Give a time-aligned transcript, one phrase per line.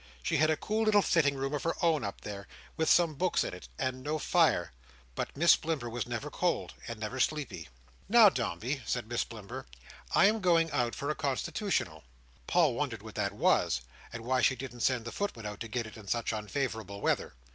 [0.23, 3.43] She had a cool little sitting room of her own up there, with some books
[3.43, 4.71] in it, and no fire
[5.13, 7.69] But Miss Blimber was never cold, and never sleepy.
[8.09, 9.67] Now, Dombey," said Miss Blimber,
[10.15, 12.03] "I am going out for a constitutional."
[12.47, 15.85] Paul wondered what that was, and why she didn't send the footman out to get
[15.85, 17.35] it in such unfavourable weather.